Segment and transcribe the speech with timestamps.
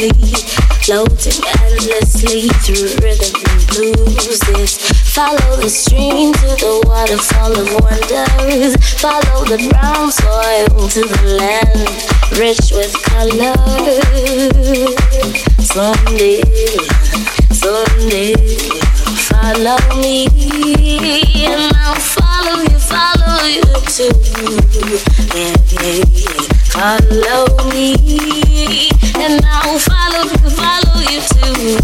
[0.00, 0.32] Gently,
[0.80, 4.40] floating endlessly through rhythm and blues.
[4.40, 4.78] This
[5.12, 8.76] follow the stream to the waterfall of wonders.
[9.00, 11.84] Follow the brown soil to the land,
[12.38, 13.54] rich with color.
[15.60, 16.40] Someday,
[17.52, 18.34] someday
[19.28, 20.26] follow me,
[21.46, 24.12] and I'll follow you, follow you too.
[25.36, 26.50] Yeah, yeah.
[26.70, 28.39] Follow me,
[29.30, 31.78] and I'll follow you, follow you too.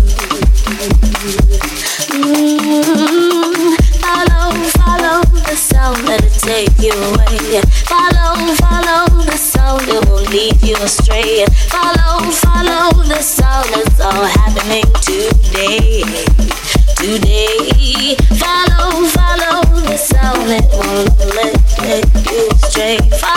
[2.11, 4.46] Mm, follow,
[4.78, 7.62] follow the sound, it take you away.
[7.87, 11.44] Follow, follow the sound, it will lead you astray.
[11.70, 16.02] Follow, follow the sound, it's all happening today
[16.96, 18.16] today.
[18.42, 21.54] Follow, follow the sound that won't let,
[22.32, 23.36] you stray.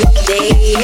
[0.00, 0.81] day.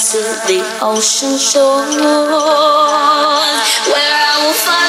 [0.00, 1.84] to the ocean shore
[3.86, 4.79] where I will follow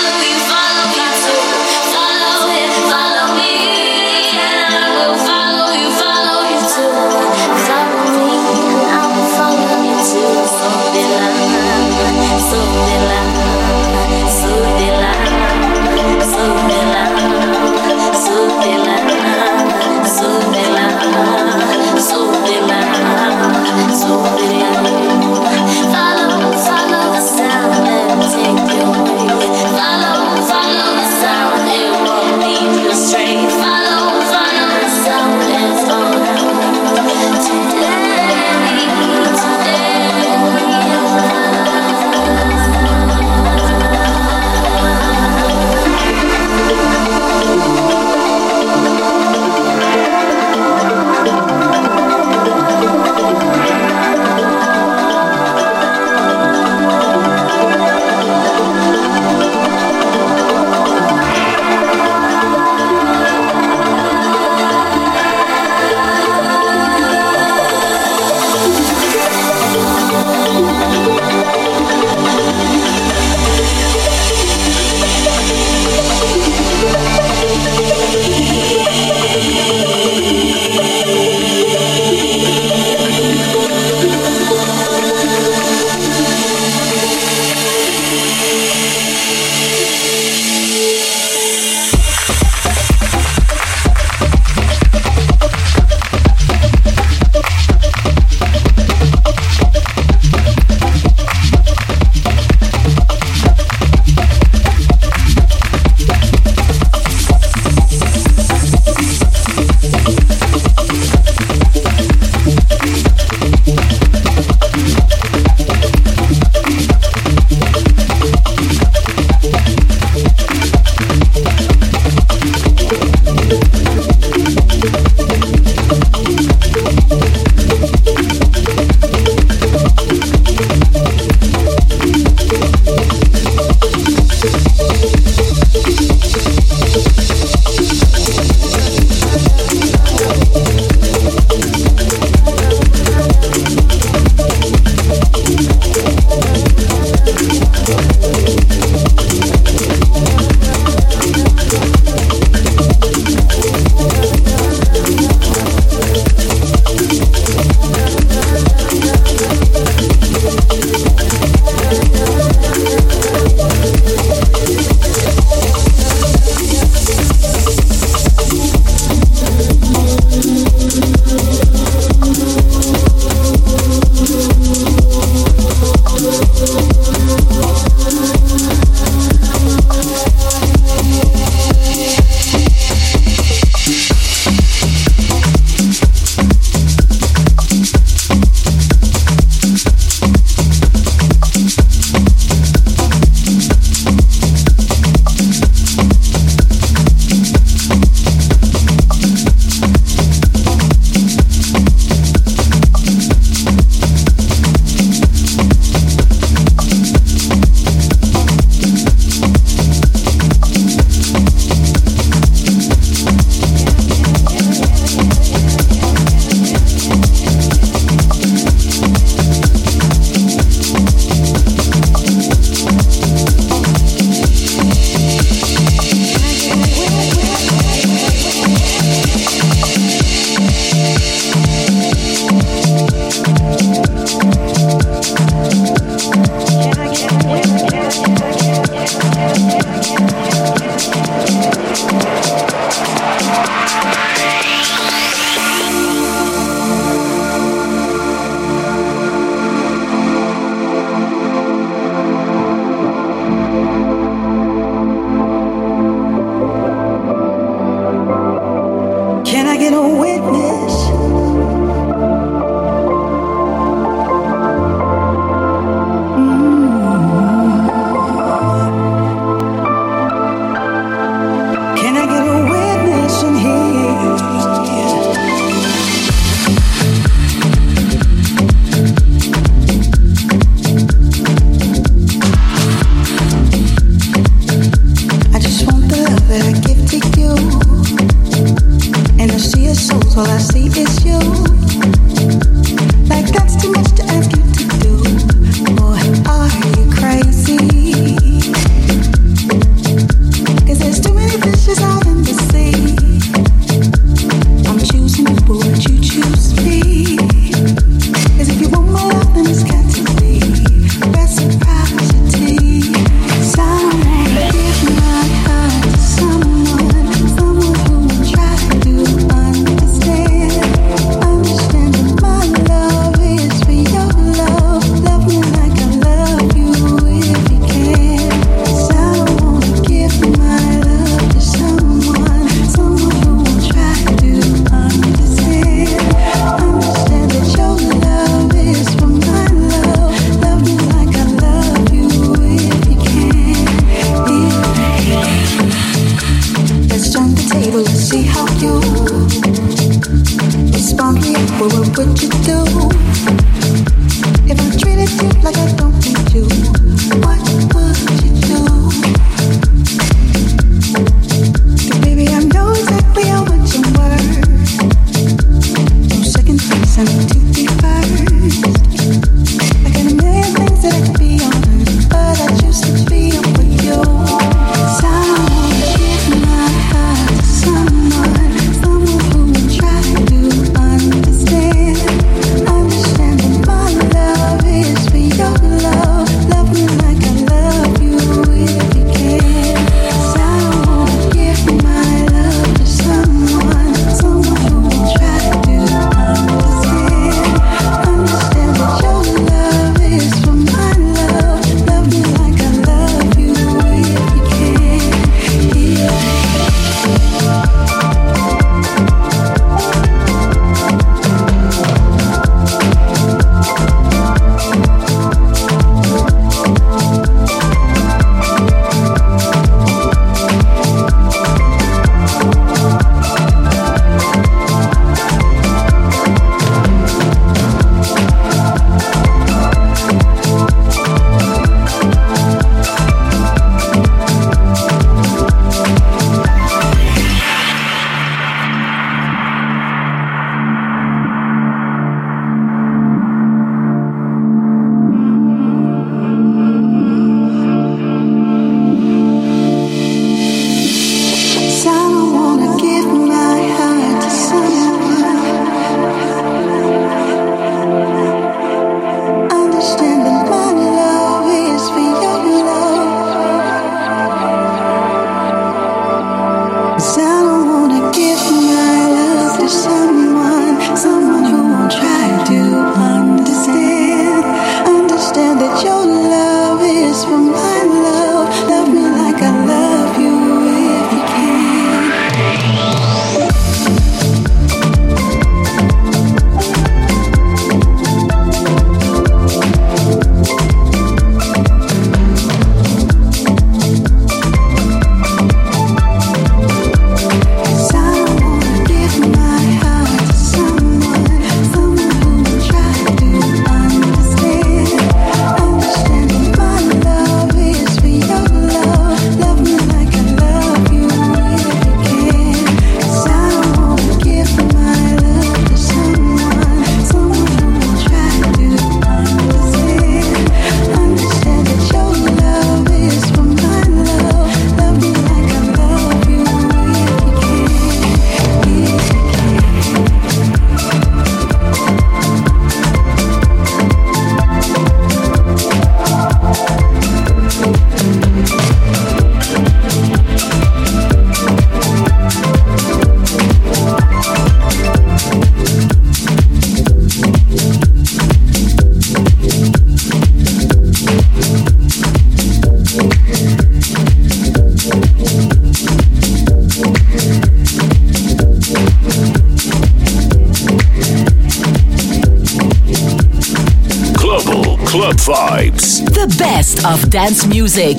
[567.04, 568.18] of dance music.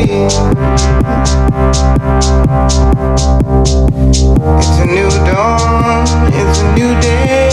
[0.00, 0.38] It's
[4.78, 7.50] a new dawn, it's a new day.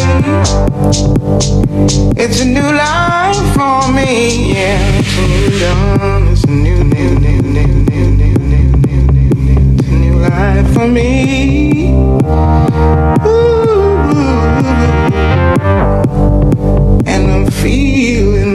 [2.15, 4.77] It's a new life for me, yeah.
[5.27, 9.57] New dawn, it's a new, new, new, new, new, new, new,
[9.89, 11.89] new life for me.
[13.25, 13.55] Ooh.
[17.07, 18.54] And I'm feeling